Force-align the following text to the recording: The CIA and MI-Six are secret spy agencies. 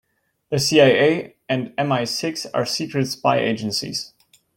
The 0.49 0.57
CIA 0.57 1.35
and 1.47 1.73
MI-Six 1.77 2.47
are 2.55 2.65
secret 2.65 3.05
spy 3.05 3.37
agencies. 3.37 4.13